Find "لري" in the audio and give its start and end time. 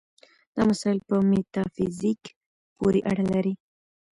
3.33-3.53